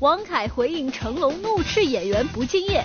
[0.00, 2.84] 王凯回应成龙怒斥演员不敬业。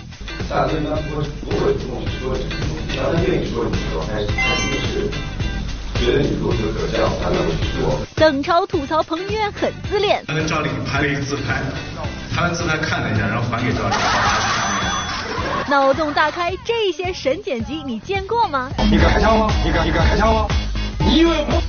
[0.50, 5.08] 大家一般说不会主动说这个东西，但他愿意说你说，哎，他一定是
[5.94, 8.00] 觉得你如何可笑，他才会去说。
[8.16, 10.24] 邓超吐槽彭于晏很自恋。
[10.26, 11.62] 他跟赵丽颖拍了一个自拍，
[12.34, 15.70] 拍完自拍看了一下，然后还给赵丽颖。
[15.70, 18.68] 脑洞大开，这些神剪辑你见过吗？
[18.90, 19.48] 你敢开枪吗？
[19.64, 20.46] 你敢你敢开枪吗？
[21.14, 21.62] 你以为我？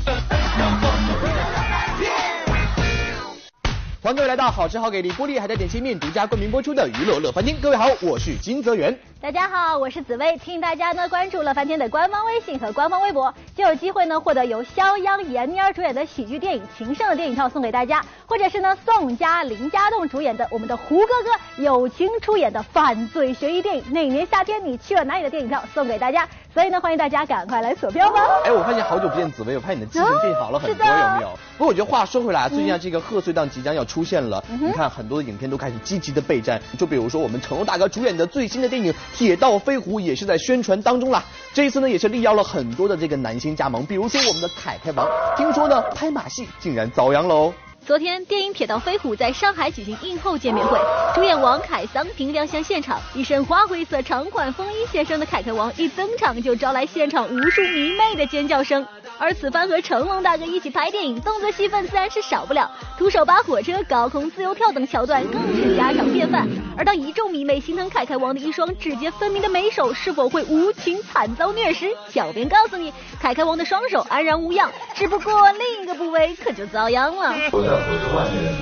[4.01, 7.55] 欢迎各位来到好吃好给力玻璃海苔点心面独家冠名播出的娱乐乐翻天。
[7.61, 8.95] 各位好，我是金泽源。
[9.21, 10.37] 大家好，我是紫薇。
[10.43, 26.27] 请大家呢关注乐翻天的官方微信和官方微博，就有机会呢获得由肖央、闫妮儿主演的喜剧电影《情圣》的电影票送给大家，或者是呢宋佳、林家栋主演的我们的胡歌哥友情出演的犯罪悬疑电影《那年夏天你去了哪里》的电影票送给大家。
[26.55, 28.21] 所以呢，欢迎大家赶快来锁标吧。
[28.45, 31.37] 哎，我发现好久不见紫薇，我发现你的记性变好了很多，有没有？
[31.57, 41.21] 不过我觉得话说回来，最近啊这个贺岁档即将要出现了，你看很多的影片都开始积极的备战，就比如说我们成龙大哥主演的最新的电影《铁道飞狐》也是在宣传当中啦。
[41.53, 47.53] 这一次呢也是力邀了很多的这个男星加盟，比如说我们的凯凯王，听说呢拍马戏竟然遭殃喽。
[47.85, 50.79] 昨天，电影《铁道飞虎》在上海举行映后见面会，
[51.13, 52.99] 主演王凯、桑平亮相现场。
[53.13, 58.83] 一身花灰色长款风衣现身的凯凯王一登场就招来现场无数迷妹的尖叫声。
[59.17, 66.47] 而此番和成龙大哥一起拍电影，动作戏份自然是少不了，徒手扒火车、高空自由跳等桥段更是家常便饭。
[66.77, 77.33] 而当一众迷妹心疼凯凯王的一双指节分明的美手是否会无情惨遭虐时，小编告诉你，凯凯王的双手安然无恙，只不过另一个部位可就遭殃了。
[77.51, 78.53] 我在火车外面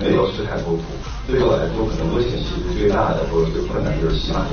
[0.00, 0.82] 没有吃太多苦。
[1.26, 4.46] 对我来说，可能危险系数最大的或者最困难就是骑马，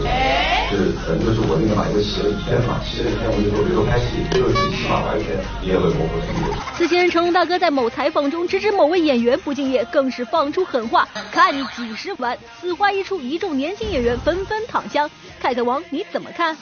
[0.69, 6.51] 是可能就是我那个马，因为骑了一天嘛，骑了一天，我就说，比如说开戏，就是骑马完全你，也会模糊视力。
[6.75, 12.37] 此前，成龙大哥在某采访中直指某位演员不敬业，更是放出狠话，看你几十万。
[12.59, 15.09] 此话一出，一众年轻演员纷纷躺枪。
[15.39, 16.55] 凯特王，你怎么看？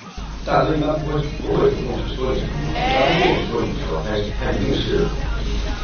[0.45, 4.11] 大家一般不会不会主动去说这个，一般跟我说你说，他
[4.44, 5.07] 他一定是。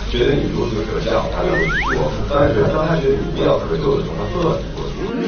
[0.09, 2.11] 觉得你如何可笑，他才会去说。
[2.29, 4.59] 但是当他觉得你不要可笑的时候，他会说。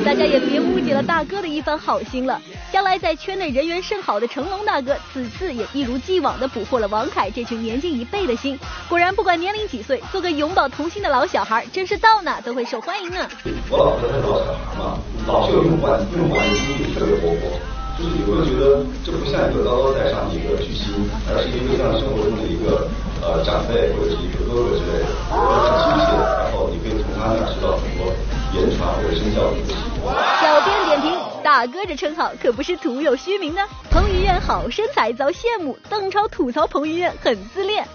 [0.04, 2.42] 大家也别误解了大哥的一番好心了。
[2.72, 8.58] 将来在圈内人缘甚好的成龙大哥，此次也一如既往的捕获了王凯这群年近一辈的心。
[8.90, 13.28] 果然，不管年龄几岁，做个永葆童心的老小孩，真是到哪都会受欢迎呢。
[13.70, 17.71] 我老婆是老小孩嘛，老是有用玩用玩的心理，特别活泼。
[18.02, 20.90] 就是有没有觉得这不像一个高高在上的一个巨星，
[21.30, 22.90] 而是一个像生活中的一个
[23.22, 26.18] 呃长辈或者是一个哥哥之类的，很亲切。
[26.18, 28.10] 然后你可以从他那知道很多
[28.58, 29.78] 言传或者身教的东西。
[30.42, 31.14] 小编点评：
[31.44, 33.62] 大哥这称号可不是徒有虚名的。
[33.92, 37.86] 彭于晏好身材遭羡慕，邓超吐槽彭于晏很自恋。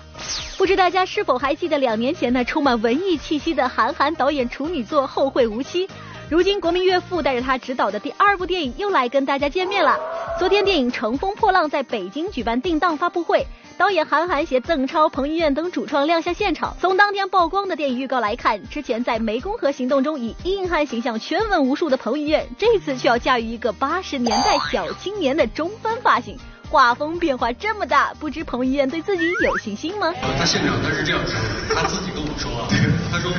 [0.57, 5.89] 不知大家是否还记得两年前那充满文艺气息的韩寒导演处女作《后会无期》？
[6.29, 9.97] 如今，国民岳父带着他执导的第二部电影又来跟大家见面了。
[10.41, 13.47] 昨天，电影《乘风破浪》在北京举办定档发布会，
[13.79, 16.77] 导演韩寒携邓超、彭于晏等主创亮相现场。
[16.81, 26.37] 从当天曝光的电影预告来看，之前在《湄公河行动》中以硬汉形象圈粉无数的彭于晏，这次却要驾驭一个八十年代小青年的中分发型，
[26.69, 30.13] 画风变化这么大，不知彭于晏对自己有信心吗？
[30.37, 31.37] 他现场他是这样说，
[31.73, 32.67] 他自己跟我说啊，
[33.13, 33.31] 他说。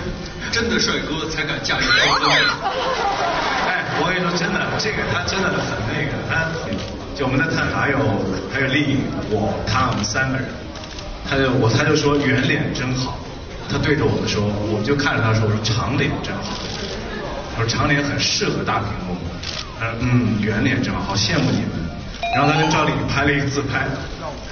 [0.51, 2.29] 真的帅哥才敢驾驭高跟。
[3.67, 6.49] 哎，我跟你说真的，这个他真的很那个，他
[7.15, 7.97] 就我们的探还有
[8.53, 8.99] 还有丽颖，
[9.29, 10.45] 我他我们三个人，
[11.27, 13.17] 他就我他就说圆脸真好，
[13.69, 16.53] 他对着我们说，我就看着他说我说长脸真好，
[17.55, 19.17] 他说长脸很适合大屏幕，
[19.79, 21.73] 他说嗯圆脸真好，好羡慕你们，
[22.35, 23.87] 然后他跟赵丽颖拍了一个自拍，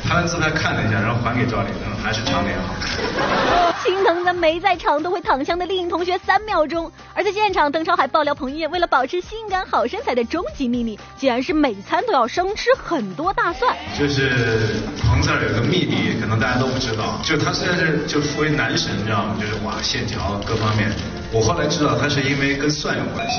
[0.08, 2.76] 拍完自拍看了一下，然后还给赵丽颖，嗯还是长脸好。
[3.84, 13.76] 心疼的没在场都会躺枪的丽颖同学三秒钟，而在现场，邓超还爆料彭于晏为了保持性感好身材的终极秘密，竟然是每餐都要生吃很多大蒜。
[13.98, 19.36] 就是彭 Sir 有个秘密，可能大家都不知道，就他虽然是就作为男神，你知道吗？
[19.40, 20.92] 就是哇线条各方面，
[21.32, 23.34] 我后来知道他是因为跟蒜有关系，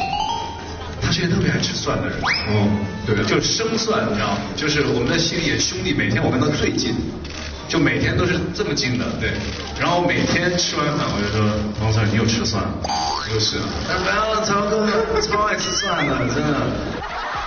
[1.07, 2.19] 他是一个特别爱吃蒜的人。
[2.49, 4.39] 嗯，对，就生蒜，你知道吗？
[4.57, 6.97] 就是我们的心里兄弟，每天我跟他最近。
[7.69, 9.33] 就每天都是这么近的，对。
[9.81, 11.47] 然后每天吃完饭我就说，
[11.81, 12.71] 王 Sir 你又吃蒜了，
[13.33, 13.59] 又是。
[13.89, 14.87] 哎不要，超哥
[15.21, 16.55] 超爱吃蒜的，真的。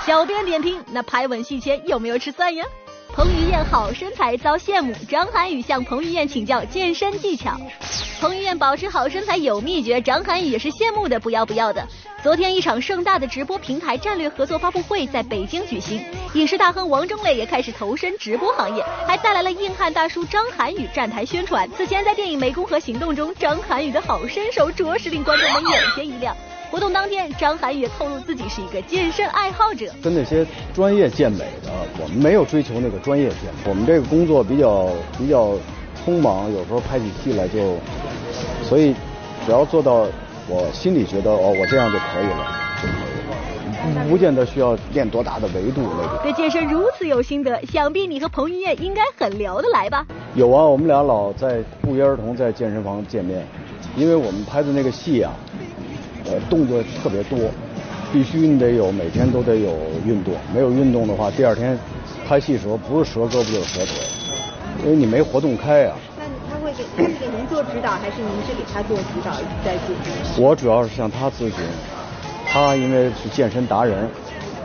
[0.06, 2.66] 小编点评：那拍吻戏前有没有吃蒜呀？
[3.20, 7.60] 彭于晏好身材遭羡慕，张涵予向彭于晏请教健身技巧。
[8.22, 11.86] 彭于晏保持好身材有秘诀，张涵予也是羡慕的不要不要的。
[12.24, 16.02] 昨天一场盛大的直播平台战略合作发布会在北京举行，
[16.34, 21.70] 影视大亨王中磊也开始投身直播行业，还带来了硬汉大叔张涵予站台宣传。
[21.76, 26.34] 此前在电影《湄公河行动》中，张涵予的好身手着实令观众们眼前一亮。
[26.72, 29.88] 活动当天，张涵予也透露自己是一个健身爱好者。
[30.04, 31.72] 跟那些专业健美的，
[32.02, 34.88] 我们没有追求那个专业健美，我们这个工作比较
[35.18, 35.54] 比较
[36.06, 37.76] 匆忙，有时候拍起戏来就，
[38.64, 38.94] 所以
[39.46, 40.06] 只要做到。
[40.52, 46.18] 我心里觉得哦，我这样就可以了，不见得需要练多大的维度那种。
[46.24, 50.04] 对健身如此有心得，想必你和彭于晏应该很聊得来吧？
[50.34, 53.48] 有啊，我们俩老在不约而同在健身房见面，
[53.96, 55.32] 因为我们拍的那个戏啊，
[56.30, 57.40] 呃，动作特别多，
[58.14, 61.78] 必须你得有每天都得有运动，没有运动的话，第二天
[62.28, 63.96] 拍戏时候不是折胳膊就是折腿，
[64.84, 65.96] 因为你没活动开啊。
[66.52, 69.32] 他会给他是给您做指导，还是您是给他做指导
[69.66, 69.96] 在进
[70.36, 70.44] 行？
[70.44, 71.54] 我主要是向他咨询，
[72.46, 74.08] 他因为是健身达人，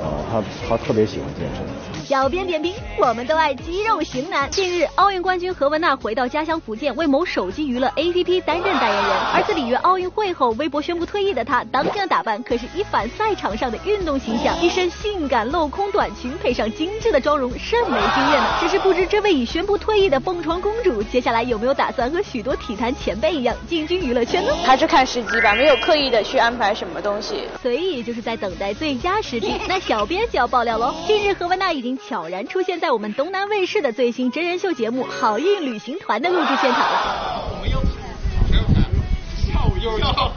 [0.02, 1.94] 呃，他他特别喜欢健身。
[2.05, 4.51] 小编点评：我们都爱肌肉型男。
[4.51, 9.17] 近日，奥运冠军何雯娜回到家乡福建，为某手机娱乐 APP 担任代言人。
[9.33, 18.59] 而自里约奥运会后，微博宣布退役的她，当天的打扮可是一反赛场上的运动形象，一身性感镂空短裙配上精致的妆容，甚为惊艳呢。
[18.61, 24.53] 只是不知这位已宣布退役的蹦床公主，接下来有没有打算和许多体坛前辈一样进军娱乐圈呢？
[24.67, 29.55] 还是看时机吧，没有刻意的去安排什么东西，随意就是在等待最佳时机。
[29.67, 32.81] 那小编就要爆料喽，近日何雯娜已经悄然出现。
[32.81, 37.50] 在我们东南卫视的最新真人秀节目《好运旅行团》的录制现场了。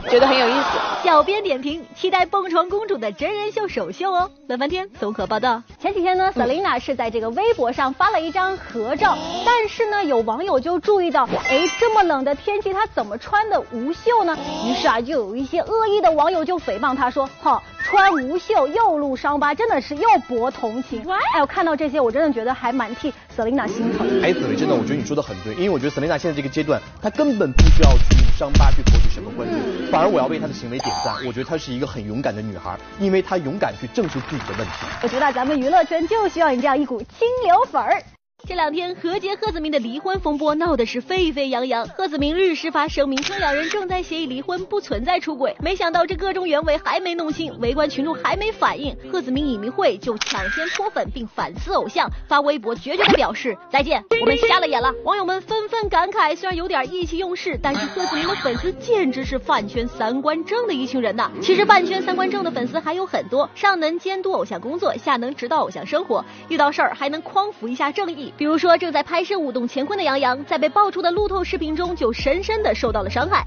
[0.09, 0.67] 觉得很有意思。
[1.03, 4.29] 小编点评：期待蹦床公主的真人秀首秀哦。
[4.47, 5.63] 乐翻天综合报道。
[5.79, 14.37] 前几天呢，Selina 是在这个微博上发了一张合照，但是呢，有网友就注意到，哎，这么冷的天气，她怎么穿的无袖呢？
[14.65, 21.01] 于是啊，就有一些恶意的网友就诽谤她说，哈，穿无袖又露伤疤，真的是又博同情。
[21.33, 24.05] 哎，我看到这些，我真的觉得还蛮替 Selina 心疼。
[24.21, 31.15] 哎，紫薇，真的，我觉得你说的很对，因为我觉得 Selina 现在这个阶段，她根本不需要去用伤疤去博取什么关注，反而我要为她的行为点赞。
[31.25, 34.73] 我觉得她是一个很勇敢的女孩，因为她勇敢去正视自己的问题。
[35.01, 38.03] 我觉得咱们娱乐圈就需要你这样一股清流粉儿。
[38.45, 41.87] 这两天，何洁、贺子铭的离婚风波闹的是沸沸扬扬。
[41.87, 45.55] 贺子铭日时发声明称两人正在协议离婚，不存在出轨。
[45.59, 54.93] 没想到这个中原委还没弄清，围观群众还没反应，贺子铭影迷会就抢先脱粉并反思偶像，发微博决绝的表示再见， 我们瞎了眼了。
[55.03, 61.31] 网友们纷纷感慨，虽然有点意气用事，但是贺子铭的粉丝简直是饭圈三观正的一群人呐。
[61.41, 68.26] 其实饭圈三观正的粉丝还有很多，上能监督偶像工作，下能指导偶像生活，遇到事儿还能匡扶一下正义。
[68.35, 73.45] 比如说，正在拍摄舞动乾坤的杨洋，在被爆出的路透视频中，就深深的受到了伤害。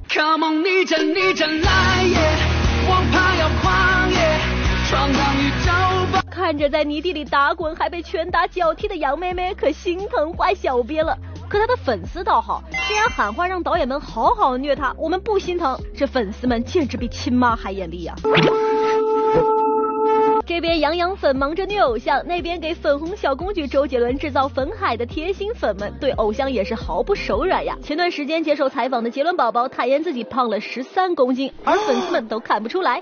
[6.31, 11.17] 看着在泥地里打滚还被拳打脚踢的杨妹妹，可心疼坏小编了。
[11.49, 15.79] 可她的粉丝倒好，竟然喊话让导演们好好虐她，我们不心疼。
[15.97, 18.15] 这粉丝们简直比亲妈还严厉呀！
[20.51, 27.77] 这边杨洋粉忙着虐偶像，那边给粉红小公举周杰伦制造粉海的贴心粉们，对偶像也是毫不手软呀。
[27.81, 33.01] 前段时间接受采访的杰伦宝宝坦言自己胖了十三公斤，而粉丝们都看不出来。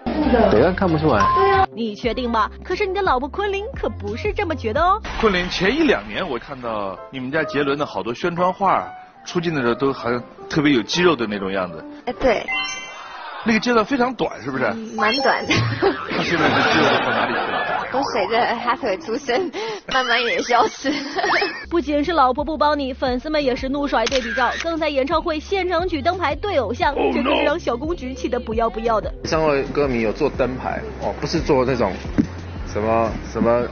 [0.50, 1.24] 谁让看不出来？
[1.36, 2.50] 对啊，你确定吗？
[2.62, 5.00] 可是你的老婆昆凌可不是这么觉得哦。
[5.18, 8.86] 昆凌前一两年我看到你们家杰伦的好多宣传画，
[9.24, 11.82] 出镜的时候都好像特别有肌肉的那种样子。
[12.04, 12.44] 哎，对。
[13.44, 14.64] 那个阶段非常短，是不是？
[14.96, 15.54] 蛮短的。
[16.10, 17.86] 他现在的肌肉都跑哪里去了？
[17.92, 19.50] 都随着哈腿出生，
[19.92, 20.92] 慢慢也消失。
[21.70, 29.12] 不仅是老婆不帮你，粉丝们也是怒甩对比照，更在演唱会现场举灯牌对偶像，这可是让小公举气得不要不要的。
[29.24, 31.92] 三位歌迷有做灯牌哦，不是做那种
[32.66, 33.62] 什么什么。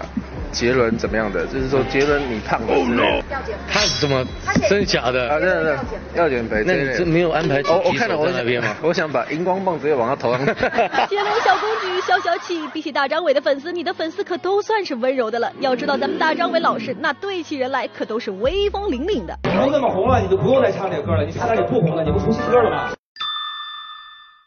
[0.52, 1.46] 杰伦怎么样的？
[1.46, 3.24] 就是说杰伦你胖了之类的。
[3.70, 4.24] 他是什么？
[4.68, 5.28] 真的假的？
[5.28, 5.78] 啊，真的，真的
[6.14, 6.62] 要减肥。
[6.66, 7.60] 那你这没有安排？
[7.64, 8.74] 我我看到我那边吗？
[8.82, 10.46] 我想把荧光棒直接往他头上。
[10.46, 15.52] 杰伦小公举消消气，比起大张伟的粉丝，你的粉丝可都算是温柔的了。
[15.60, 19.38] 要知道咱们大张伟老师那对起人来可都是威风凛凛的。
[19.44, 21.24] 你都那么红了，你就不用再唱这歌了。
[21.24, 22.90] 你唱点你不红了，你不出新歌了吗？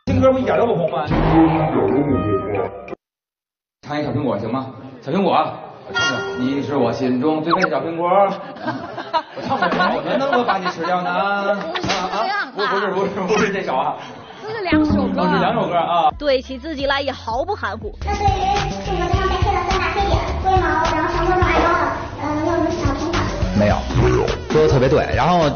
[0.07, 1.05] 新歌不一点都不红吗？
[3.87, 4.73] 唱一小苹果行吗？
[5.01, 5.47] 小苹果。
[6.37, 8.07] 你是我心中最美的小苹果。
[8.09, 11.09] 我唱不了，我能不能把你吃掉呢？
[11.09, 11.55] 啊
[12.13, 12.51] 啊！
[12.55, 13.95] 不不是不是不是这首啊，
[14.41, 16.09] 是两首歌，是两首歌啊。
[16.17, 17.93] 对起自己来也毫不含糊。
[18.05, 21.77] 那对于适合经常白天的三大黑点，龟毛，然后长头发，然后
[22.21, 23.19] 嗯，又有小头发。
[23.57, 25.07] 没有，没有，说的特别对。
[25.15, 25.49] 然后。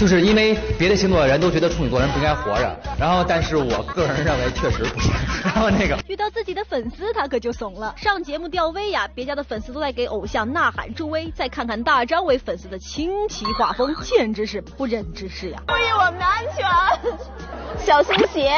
[0.00, 5.12] 就是因为别的星座的人都觉得处女座人不应该活着，然后但是我个人认为确实不行。
[5.44, 7.94] 然后那个遇到自己的粉丝，他可就怂了。
[7.98, 15.58] 上节目吊威呀，别家的粉丝都在给偶像呐喊助威，再看看大张伟粉丝的清奇画风，简直是不忍直视呀！
[15.68, 18.50] 注意我们的安全，小心鞋，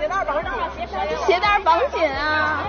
[0.00, 0.50] 鞋带绑紧，
[1.28, 2.64] 鞋带绑紧啊！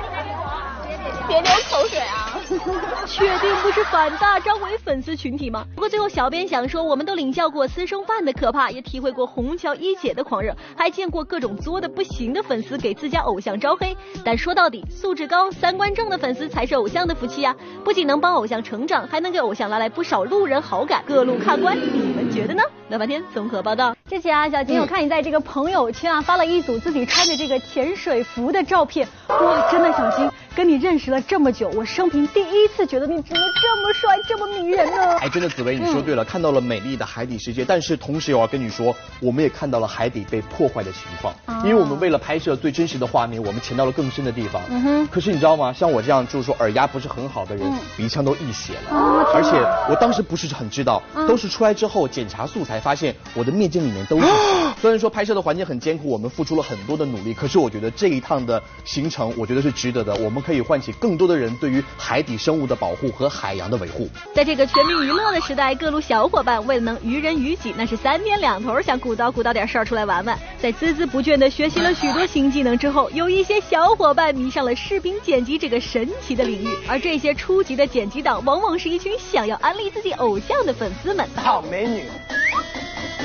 [1.27, 2.38] 别流口水啊！
[3.05, 5.65] 确定不是反大张伟粉丝群体吗？
[5.75, 13.95] 不过最后小编想说，我们都领教过私生饭的可怕，也体会过虹桥一姐的狂热，还见过各种作的不行的粉丝给自家偶像招黑。
[14.23, 17.55] 但说到底，素质高、三观正的粉丝才是偶像的福气呀！
[17.83, 21.03] 不仅能帮偶像成长，还能给偶像拉来不少路人好感。
[21.07, 22.63] 各路看官，你们觉得呢？
[22.89, 23.95] 乐半天综合报道。
[24.09, 30.27] 之前啊，小金，我看你在这个朋友圈啊发了一组自己穿着这个潜水服的照片，哇，真的小金。
[30.55, 35.17] 跟你认识了这么久，我生平第一次觉得你真的这么帅，这么迷人呢。
[35.19, 41.33] 哎，真的，紫薇，你说对了，看到了美丽的海底世界，但是同时我要跟你说，我们也看到了海底被破坏的情况。
[41.63, 44.61] 因为我们为了拍摄最真实的画面，我们潜到了更深的地方。
[44.69, 45.07] 嗯哼。
[45.07, 45.71] 可是你知道吗？
[45.71, 49.25] 像我这样就是说耳压不是很好的人，鼻腔都溢血了。
[49.33, 49.51] 而且
[49.89, 54.33] 我当时不是很知道，都是出来之后检查素材发现我的面镜里面都是血。
[54.81, 60.15] 虽然说拍摄的环境很艰苦，我们付出了很多的努力，可是我觉得这一趟的行程，我觉得是值得的。
[60.15, 60.39] 我们。
[60.39, 64.07] 可以唤起更多的人对于海底生物的保护和海洋的维护。
[64.33, 70.37] 在这个全民娱乐的时代，各路小伙伴为了能娱人娱己，那是三天两头想鼓捣鼓捣点事儿出来玩玩。
[70.61, 76.77] 在孜孜不倦的学习了许多新技能之后，有一些小伙伴迷上了视频剪辑这个神奇的领域。
[76.87, 81.27] 而这些初级的剪辑党，往往是一群想要安利自己偶像的粉丝们。
[81.35, 82.03] 好美女，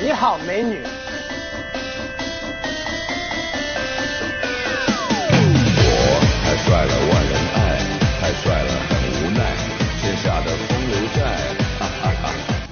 [0.03, 0.79] 你好美女。
[6.43, 7.77] 太帅了万人爱，
[8.21, 8.94] 太帅了
[9.35, 9.55] 很无奈，
[10.01, 11.19] 天下的风流债。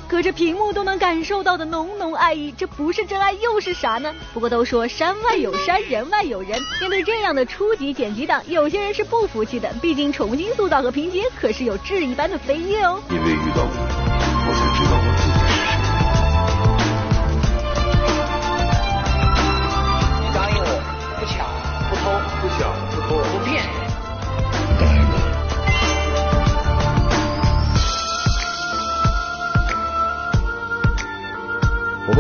[0.08, 4.14] 隔着屏幕都能感受到的浓浓爱意，这不是真爱又是啥呢？
[4.32, 6.52] 不过都说山外有山，人外有人。
[6.80, 13.02] 面对这样的初级剪辑党，有些人是不服气的，毕竟重新塑造和拼接可是有质一般的飞跃哦。
[13.10, 13.68] 因为遇到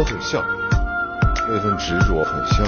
[0.03, 0.43] 很像，
[1.47, 2.65] 那份执着很像。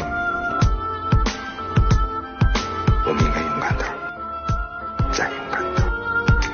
[3.07, 3.87] 我们应该勇敢点，
[5.11, 5.87] 再勇敢点，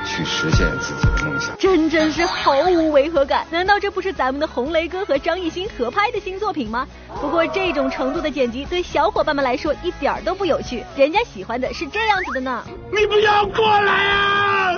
[0.05, 1.55] 去实现自己的梦想。
[1.57, 6.87] 真真是毫无违和感，难道这不是咱们的红雷哥和张艺兴合拍的新作品吗？
[7.21, 12.63] 不过这种程度的剪辑对小伙伴们来说一点都不有趣，人家喜欢的是这样子的呢。
[12.91, 14.75] 你不要过来啊，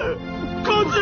[0.63, 0.99] 公子，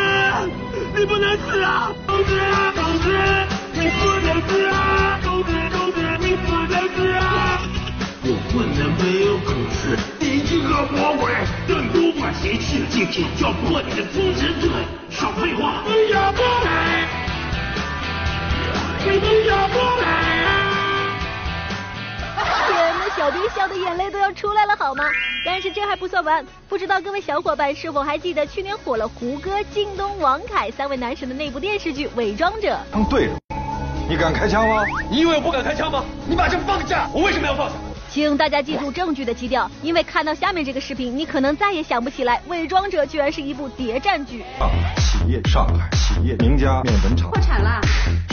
[0.96, 2.40] 你不能死啊，公子，
[2.74, 3.61] 公子。
[3.82, 7.58] 你不能死啊，公子公子，你不能死啊！
[8.22, 11.32] 我不能没有公子，你这个魔鬼，
[11.66, 14.70] 更多管闲事，今天就要破你的忠臣盾！
[15.10, 15.82] 少废话！
[15.82, 17.08] 不要过来！
[19.04, 20.06] 你不要过来
[20.44, 20.50] 啊！
[22.68, 25.02] 天呐，小兵笑的眼泪都要出来了，好吗？
[25.44, 32.78] 但是这还不算完，不知道各位小伙伴是否还记得去年火了胡歌、靳东、王凯三位男神的那部电视剧《伪装者》？
[33.10, 33.28] 对。
[34.12, 34.84] 你敢开枪吗？
[35.10, 36.04] 你以为我不敢开枪吗？
[36.28, 37.08] 你把枪放下！
[37.14, 37.74] 我为什么要放下？
[38.10, 44.44] 请大家记住证据的基调，因为看到下面这个视频，你可能再也想不起来，《伪装者》居然是一部谍战剧。
[44.58, 47.80] 上海企业，上海企业名家面粉厂破产了。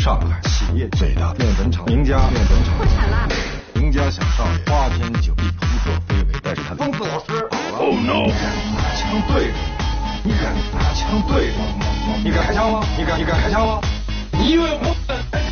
[0.04, 3.30] 上海企业最大面粉厂名家面粉厂破产了。
[3.76, 7.48] 名家想少爷花天酒地，胡作非为，带着他的疯子老师。
[7.78, 8.28] Oh no！
[8.76, 9.54] 拿枪对着
[10.26, 12.20] 你，敢拿枪对着我？
[12.22, 12.84] 你敢开枪吗？
[12.98, 13.80] 你敢你敢开枪吗？
[14.34, 14.96] 你以为我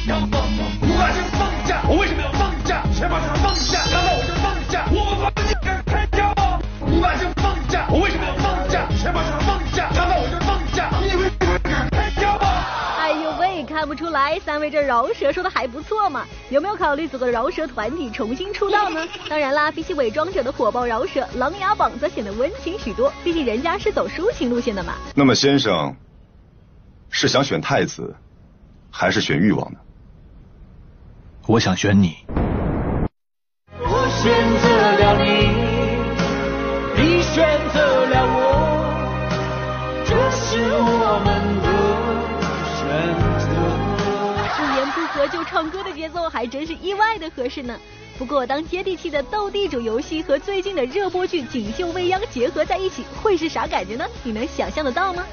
[0.08, 0.64] 敢开枪吗？
[0.82, 1.84] 你把枪放下！
[1.90, 2.82] 我为什么要放下？
[2.94, 4.86] 先把枪放下，难道我就放下？
[4.90, 6.60] 我把你敢开枪吗？
[6.86, 7.88] 你把枪放下！
[7.92, 8.88] 我为什么要放下？
[8.96, 10.90] 先把枪放下，难道我就放下？
[11.02, 12.48] 你以为我敢开枪吗？
[13.00, 16.26] 哎呦喂，看不出来，三位这饶舌说的还不错嘛？
[16.50, 19.06] 有没有考虑组个饶舌团体重新出道呢？
[19.30, 24.94] 当然啦，比起伪装者的火爆饶舌，《琅琊榜》则显得温情许多，毕竟人家是走抒情路线的嘛。
[25.14, 25.94] 那么先生
[27.10, 28.16] 是想选太子？
[28.90, 29.80] 还是选欲望呢？
[31.50, 32.18] 我想选你。
[33.80, 34.68] 我选择
[35.00, 35.48] 了你，
[37.02, 38.38] 你选择了我，
[40.04, 41.28] 这是我们
[41.64, 41.68] 的
[42.76, 42.84] 选
[43.40, 43.48] 择。
[44.60, 47.80] 一言不合就唱歌的节奏，还真是意外的合适呢。
[48.18, 54.06] 不过，当接地气的斗地主游戏和最近的热播剧《锦绣未央》结合在一起，会是啥感觉呢？
[54.22, 55.24] 你能想象得到吗？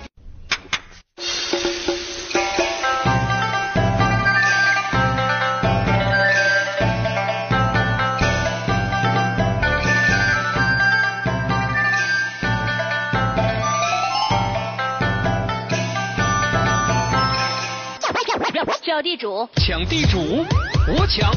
[18.94, 20.46] 叫地主，抢地主，
[20.86, 21.28] 我抢。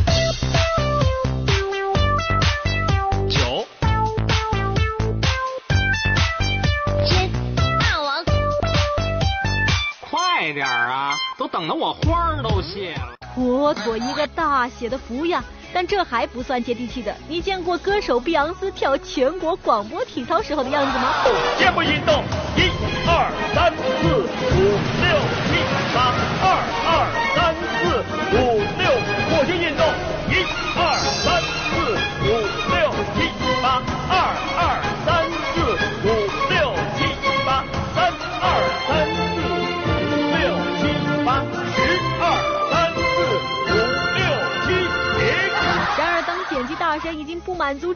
[3.27, 3.65] 九。
[7.03, 7.27] 十。
[7.81, 8.23] 大王。
[10.07, 11.15] 快点啊！
[11.35, 13.15] 都等得我花儿都谢了。
[13.33, 15.43] 妥妥一个大写的福呀！
[15.73, 17.15] 但这还不算接地气的。
[17.27, 21.11] 你见过歌手碧昂斯跳全国广播体操时候的样子吗？
[21.57, 22.23] 箭步运动，
[22.55, 22.69] 一、
[23.07, 23.83] 二、三、四、
[24.13, 24.77] 五、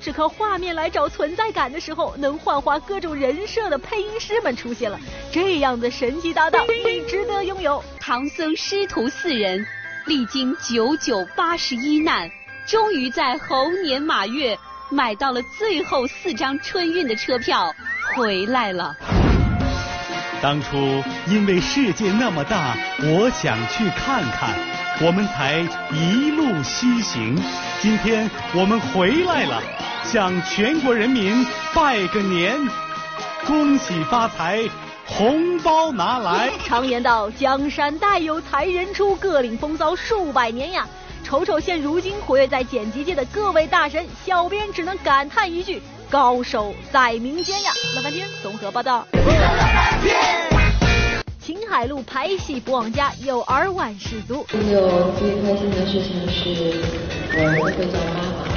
[0.01, 4.99] 只靠画面来找存在感的时候，能幻化各种人设的配音师们出现了。
[5.31, 7.83] 这样的神级搭档，你值得拥有。
[7.99, 9.65] 唐僧师徒四人
[10.07, 12.29] 历经九九八十一难，
[12.65, 14.57] 终于在猴年马月
[14.89, 17.73] 买到了最后四张春运的车票，
[18.15, 18.95] 回来了。
[20.41, 24.57] 当初因为世界那么大，我想去看看，
[25.03, 25.59] 我们才
[25.91, 27.35] 一路西行。
[27.81, 29.59] 今天我们回来了，
[30.03, 31.43] 向全国人民
[31.73, 32.55] 拜个年，
[33.47, 34.59] 恭喜发财，
[35.07, 36.51] 红包拿来。
[36.63, 40.87] 常言道，江山代有才人出，各领风骚数百年呀。
[41.23, 45.81] 瞅瞅现如今活跃在剪辑界的各位大神，小编只能感叹一句：
[46.11, 47.71] 高手在民间呀！
[47.95, 49.07] 乐翻天综合报道。
[51.51, 54.45] 秦海璐拍戏不忘家，有儿万事足。
[54.53, 56.79] 有最开心的事情是，
[57.33, 58.47] 我儿子会叫妈妈。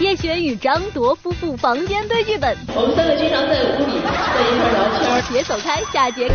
[0.00, 2.56] 叶璇与张铎夫妇房间对剧本。
[2.74, 5.22] 我们三个经常在屋里在一块聊天。
[5.30, 6.34] 别走开，下节课。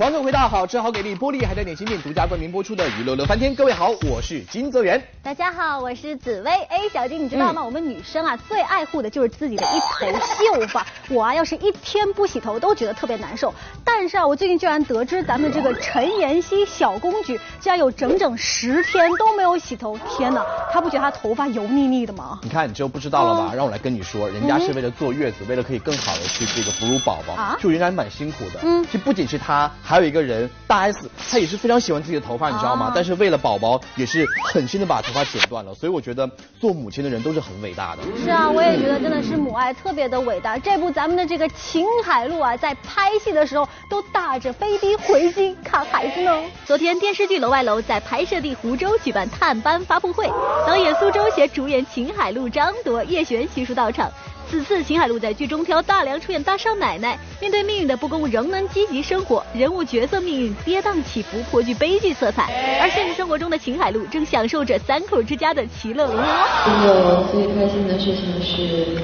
[0.00, 3.54] 欢迎回到好吃好给力玻璃还在点心店独家冠名播出的娱乐乐翻天。
[3.54, 4.98] 各位好，我是金泽源。
[5.22, 6.50] 大家好，我是紫薇。
[6.50, 7.60] 哎，小金，你知道吗？
[7.60, 10.86] 嗯、我们女生啊最爱护的就是自己的一头秀发。
[11.10, 13.52] 我啊要是一天不洗头都觉得特别难受。
[13.84, 19.98] 但是啊，我最近居然得知咱们这个陈妍希小公举竟然有整整十天都没有洗头。
[20.08, 22.38] 天哪，她不觉得他头发油腻腻的吗？
[22.42, 23.50] 你看你就不知道了吧？
[23.52, 28.60] 嗯、让我来跟你说，人家是为了坐月子，嗯、为了可以更好的去这个哺乳宝宝，啊、就仍然蛮辛苦的。
[28.62, 32.86] 嗯，其实不仅是他，还有一个人大 S，她也是非常喜欢自己的头发，你知道吗？
[32.86, 35.74] 啊、但是为了宝宝，也是狠心的把头发剪断了。
[35.74, 36.28] 所以我觉得
[36.60, 38.02] 做母亲的人都是很伟大的。
[38.22, 40.58] 是啊，我也觉得真的是母爱特别的伟大。
[40.58, 46.30] 这部咱们的这个秦海璐啊，在拍戏的时候都大着飞的回京看孩子呢。
[46.64, 50.30] 昨天电视剧《楼外楼》在拍摄地湖州举办探班发布会，
[50.66, 54.10] 导演苏州携主演秦海璐、张铎、叶璇悉数到场。
[54.48, 62.80] 此次秦海璐在剧中挑大梁出演大少奶奶，面对命运的不公仍能积极生活，人物角色命运跌宕起伏，颇具悲剧色彩。
[62.82, 66.24] 而现实生活中的秦海璐正享受着三口之家的其乐融融。
[66.24, 68.98] 我最开心的事情是，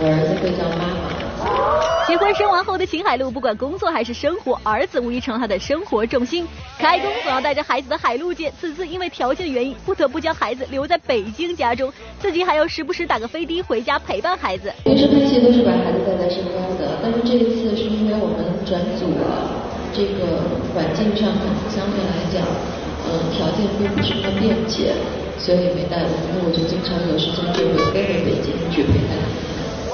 [0.00, 1.01] 我儿子会叫妈妈。
[2.12, 6.46] 结婚生娃后的秦海璐，不管工作还是生活，儿子无疑成了她的生活重心。
[6.78, 14.70] 开工总要带着孩子的海璐姐，此次因为条件原因，不得不将孩子留在北京家中，自己还要时不时打个飞的回家陪伴孩子。
[14.84, 19.48] 平时拍戏都是把孩子带在身边的，但是这一次是因为我们转组了，
[19.94, 20.44] 这个
[20.76, 21.32] 环境上
[21.72, 22.44] 相对来讲，
[23.08, 24.92] 嗯，条件并不是那么便捷，
[25.38, 26.12] 所以没带我。
[26.36, 29.16] 那我就经常有时间就会飞回北京去陪伴。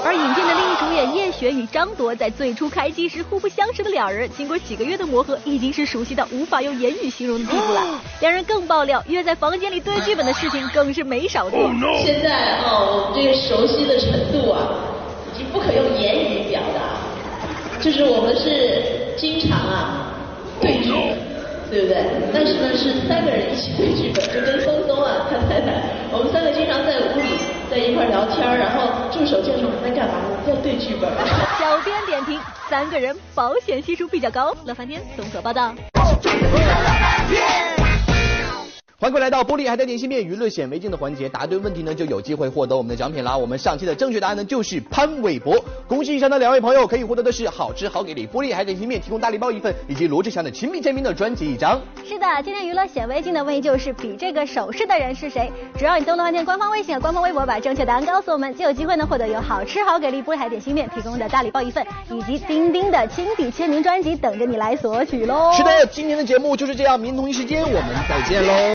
[0.01, 0.68] 而引进的另
[1.05, 8.01] 叶璇与张铎在最初开机时互不相识的两人，经过几个月的磨合，已经是熟悉到无法用言语形容的地步了。
[8.21, 11.59] 两人更爆料，约在房间里对剧本的事情更是没少做。
[12.03, 14.59] 现在哦，我们这个熟悉的程度啊，
[15.33, 18.83] 已经不可用言语表达，就是我们是
[19.17, 20.13] 经常啊
[20.59, 21.17] 对剧本，
[21.71, 22.03] 对不对？
[22.33, 27.28] 但是呢，是三个人一起对剧本，就跟松松啊他太太，我们三个经常在屋里。
[27.69, 30.15] 在一块聊天，然后助手就说我在干嘛？
[30.45, 31.09] 在对剧本。
[31.59, 34.55] 小编点评：三个人保险系数比较高。
[34.65, 35.73] 乐翻天综合报道。
[39.01, 43.37] 欢迎来到玻璃海带点心面娱乐显微镜的环节，答对问题呢就有机会获得我们的奖品啦。
[43.37, 45.57] 我们上期的正确答案呢就是潘玮柏，
[45.87, 51.79] 恭喜以上的两位朋友可以获得的是好吃好给力玻璃海带点心面提供大礼包一份，以及罗志祥的亲笔签名的专辑一张。
[52.05, 55.49] 是的，今天娱乐显微镜的问题就是比这个手势的人是谁？
[55.77, 65.53] 只要你登录饭店官方微信和官方微博，把正确答案告诉我们，就有机会呢获得由好吃好给力玻璃海点心面提供的大礼包一份，以及丁丁的亲笔签名专辑等着你来索取喽。
[65.55, 68.59] 是的，今天的节目就是这样，明天同一时间我们再见喽。